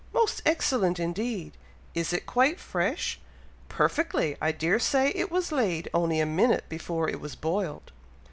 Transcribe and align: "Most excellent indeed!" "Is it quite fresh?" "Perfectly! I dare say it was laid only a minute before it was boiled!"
"Most 0.13 0.41
excellent 0.47 0.99
indeed!" 0.99 1.51
"Is 1.93 2.11
it 2.11 2.25
quite 2.25 2.59
fresh?" 2.59 3.19
"Perfectly! 3.69 4.35
I 4.41 4.51
dare 4.51 4.79
say 4.79 5.09
it 5.13 5.29
was 5.29 5.51
laid 5.51 5.91
only 5.93 6.19
a 6.19 6.25
minute 6.25 6.67
before 6.69 7.07
it 7.07 7.21
was 7.21 7.35
boiled!" 7.35 7.91